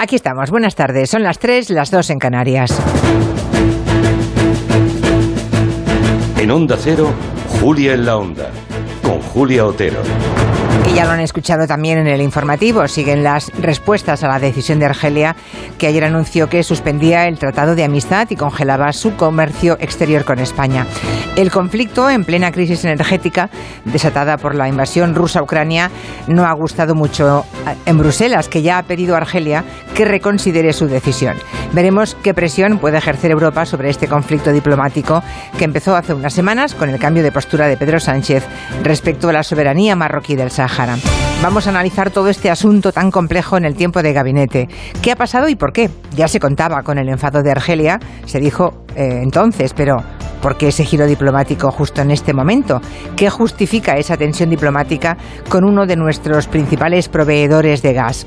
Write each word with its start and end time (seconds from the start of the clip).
Aquí 0.00 0.14
estamos. 0.14 0.50
Buenas 0.50 0.76
tardes. 0.76 1.10
Son 1.10 1.24
las 1.24 1.40
3, 1.40 1.70
las 1.70 1.90
2 1.90 2.10
en 2.10 2.18
Canarias. 2.20 2.70
En 6.38 6.52
Onda 6.52 6.76
Cero, 6.78 7.10
Julia 7.60 7.94
en 7.94 8.06
la 8.06 8.16
Onda, 8.16 8.48
con 9.02 9.20
Julia 9.20 9.66
Otero. 9.66 10.00
Y 10.88 10.94
ya 10.94 11.04
lo 11.04 11.10
han 11.10 11.20
escuchado 11.20 11.66
también 11.66 11.98
en 11.98 12.06
el 12.06 12.22
informativo. 12.22 12.86
Siguen 12.86 13.24
las 13.24 13.50
respuestas 13.60 14.22
a 14.22 14.28
la 14.28 14.38
decisión 14.38 14.78
de 14.78 14.86
Argelia, 14.86 15.34
que 15.78 15.88
ayer 15.88 16.04
anunció 16.04 16.48
que 16.48 16.62
suspendía 16.62 17.26
el 17.26 17.40
Tratado 17.40 17.74
de 17.74 17.82
Amistad 17.82 18.28
y 18.30 18.36
congelaba 18.36 18.92
su 18.92 19.16
comercio 19.16 19.76
exterior 19.80 20.24
con 20.24 20.38
España. 20.38 20.86
El 21.38 21.52
conflicto, 21.52 22.10
en 22.10 22.24
plena 22.24 22.50
crisis 22.50 22.84
energética, 22.84 23.48
desatada 23.84 24.38
por 24.38 24.56
la 24.56 24.68
invasión 24.68 25.14
rusa 25.14 25.38
a 25.38 25.44
Ucrania, 25.44 25.88
no 26.26 26.44
ha 26.44 26.52
gustado 26.52 26.96
mucho 26.96 27.44
en 27.86 27.96
Bruselas, 27.96 28.48
que 28.48 28.60
ya 28.60 28.76
ha 28.76 28.82
pedido 28.82 29.14
a 29.14 29.18
Argelia 29.18 29.62
que 29.94 30.04
reconsidere 30.04 30.72
su 30.72 30.88
decisión. 30.88 31.36
Veremos 31.72 32.16
qué 32.24 32.34
presión 32.34 32.78
puede 32.78 32.98
ejercer 32.98 33.30
Europa 33.30 33.66
sobre 33.66 33.88
este 33.88 34.08
conflicto 34.08 34.50
diplomático 34.50 35.22
que 35.56 35.64
empezó 35.64 35.94
hace 35.94 36.12
unas 36.12 36.34
semanas 36.34 36.74
con 36.74 36.90
el 36.90 36.98
cambio 36.98 37.22
de 37.22 37.30
postura 37.30 37.68
de 37.68 37.76
Pedro 37.76 38.00
Sánchez 38.00 38.44
respecto 38.82 39.28
a 39.28 39.32
la 39.32 39.44
soberanía 39.44 39.94
marroquí 39.94 40.34
del 40.34 40.50
Sáhara. 40.50 40.96
Vamos 41.40 41.68
a 41.68 41.70
analizar 41.70 42.10
todo 42.10 42.30
este 42.30 42.50
asunto 42.50 42.90
tan 42.90 43.12
complejo 43.12 43.56
en 43.56 43.64
el 43.64 43.76
tiempo 43.76 44.02
de 44.02 44.12
gabinete. 44.12 44.68
¿Qué 45.00 45.12
ha 45.12 45.16
pasado 45.16 45.48
y 45.48 45.54
por 45.54 45.72
qué? 45.72 45.88
Ya 46.16 46.26
se 46.26 46.40
contaba 46.40 46.82
con 46.82 46.98
el 46.98 47.08
enfado 47.08 47.44
de 47.44 47.52
Argelia, 47.52 48.00
se 48.26 48.40
dijo 48.40 48.86
eh, 48.96 49.20
entonces, 49.22 49.72
pero 49.72 50.02
¿por 50.40 50.56
qué 50.56 50.68
ese 50.68 50.84
giro 50.84 51.06
diplomático 51.06 51.70
justo 51.70 52.02
en 52.02 52.10
este 52.10 52.32
momento? 52.32 52.80
¿Qué 53.16 53.30
justifica 53.30 53.96
esa 53.96 54.16
tensión 54.16 54.50
diplomática 54.50 55.16
con 55.48 55.64
uno 55.64 55.86
de 55.86 55.96
nuestros 55.96 56.46
principales 56.46 57.08
proveedores 57.08 57.82
de 57.82 57.92
gas? 57.92 58.26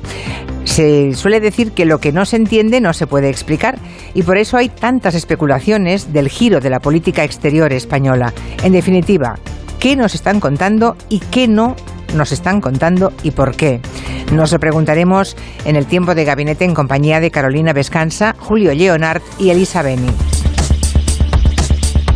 Se 0.64 1.14
suele 1.14 1.40
decir 1.40 1.72
que 1.72 1.84
lo 1.84 1.98
que 1.98 2.12
no 2.12 2.24
se 2.24 2.36
entiende 2.36 2.80
no 2.80 2.92
se 2.92 3.06
puede 3.06 3.28
explicar 3.28 3.78
y 4.14 4.22
por 4.22 4.36
eso 4.36 4.56
hay 4.56 4.68
tantas 4.68 5.14
especulaciones 5.14 6.12
del 6.12 6.28
giro 6.28 6.60
de 6.60 6.70
la 6.70 6.80
política 6.80 7.24
exterior 7.24 7.72
española. 7.72 8.32
En 8.62 8.72
definitiva, 8.72 9.38
¿qué 9.80 9.96
nos 9.96 10.14
están 10.14 10.40
contando 10.40 10.96
y 11.08 11.18
qué 11.18 11.48
no 11.48 11.76
nos 12.14 12.32
están 12.32 12.60
contando 12.60 13.12
y 13.22 13.30
por 13.30 13.56
qué. 13.56 13.80
Nos 14.32 14.52
lo 14.52 14.58
preguntaremos 14.58 15.36
en 15.64 15.76
el 15.76 15.86
tiempo 15.86 16.14
de 16.14 16.24
gabinete 16.24 16.64
en 16.64 16.74
compañía 16.74 17.20
de 17.20 17.30
Carolina 17.30 17.72
Vescanza, 17.72 18.34
Julio 18.38 18.74
Leonard 18.74 19.22
y 19.38 19.50
Elisa 19.50 19.82
Beni. 19.82 20.10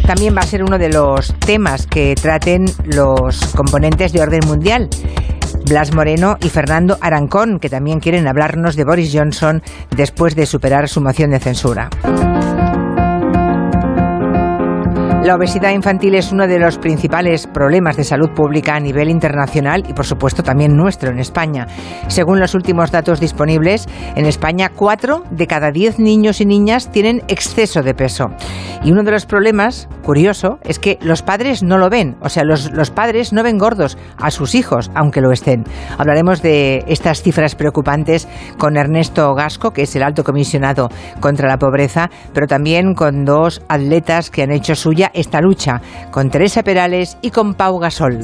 También 0.06 0.36
va 0.36 0.42
a 0.42 0.46
ser 0.46 0.62
uno 0.62 0.78
de 0.78 0.88
los 0.88 1.34
temas 1.40 1.88
que 1.88 2.14
traten 2.14 2.66
los 2.84 3.40
componentes 3.56 4.12
de 4.12 4.20
orden 4.20 4.46
mundial. 4.46 4.88
Blas 5.68 5.92
Moreno 5.92 6.36
y 6.40 6.48
Fernando 6.48 6.96
Arancón, 7.00 7.58
que 7.58 7.68
también 7.68 7.98
quieren 7.98 8.28
hablarnos 8.28 8.76
de 8.76 8.84
Boris 8.84 9.10
Johnson 9.12 9.62
después 9.96 10.36
de 10.36 10.46
superar 10.46 10.88
su 10.88 11.00
moción 11.00 11.30
de 11.30 11.40
censura. 11.40 11.90
La 15.26 15.34
obesidad 15.34 15.72
infantil 15.72 16.14
es 16.14 16.30
uno 16.30 16.46
de 16.46 16.60
los 16.60 16.78
principales 16.78 17.48
problemas 17.48 17.96
de 17.96 18.04
salud 18.04 18.30
pública 18.30 18.76
a 18.76 18.78
nivel 18.78 19.10
internacional 19.10 19.82
y, 19.88 19.92
por 19.92 20.06
supuesto, 20.06 20.44
también 20.44 20.76
nuestro 20.76 21.10
en 21.10 21.18
España. 21.18 21.66
Según 22.06 22.38
los 22.38 22.54
últimos 22.54 22.92
datos 22.92 23.18
disponibles, 23.18 23.88
en 24.14 24.24
España, 24.24 24.70
cuatro 24.72 25.24
de 25.32 25.48
cada 25.48 25.72
diez 25.72 25.98
niños 25.98 26.40
y 26.40 26.46
niñas 26.46 26.92
tienen 26.92 27.24
exceso 27.26 27.82
de 27.82 27.92
peso. 27.92 28.26
Y 28.84 28.92
uno 28.92 29.02
de 29.02 29.10
los 29.10 29.26
problemas, 29.26 29.88
curioso, 30.04 30.60
es 30.62 30.78
que 30.78 30.96
los 31.00 31.22
padres 31.22 31.64
no 31.64 31.76
lo 31.76 31.90
ven. 31.90 32.16
O 32.20 32.28
sea, 32.28 32.44
los, 32.44 32.70
los 32.70 32.92
padres 32.92 33.32
no 33.32 33.42
ven 33.42 33.58
gordos 33.58 33.98
a 34.18 34.30
sus 34.30 34.54
hijos, 34.54 34.92
aunque 34.94 35.20
lo 35.20 35.32
estén. 35.32 35.64
Hablaremos 35.98 36.40
de 36.40 36.84
estas 36.86 37.22
cifras 37.22 37.56
preocupantes 37.56 38.28
con 38.58 38.76
Ernesto 38.76 39.34
Gasco, 39.34 39.72
que 39.72 39.82
es 39.82 39.96
el 39.96 40.04
alto 40.04 40.22
comisionado 40.22 40.88
contra 41.18 41.48
la 41.48 41.58
pobreza, 41.58 42.10
pero 42.32 42.46
también 42.46 42.94
con 42.94 43.24
dos 43.24 43.60
atletas 43.68 44.30
que 44.30 44.44
han 44.44 44.52
hecho 44.52 44.76
suya 44.76 45.10
esta 45.16 45.40
lucha 45.40 45.80
con 46.10 46.30
Teresa 46.30 46.62
Perales 46.62 47.18
y 47.22 47.30
con 47.30 47.54
Pau 47.54 47.78
Gasol. 47.78 48.20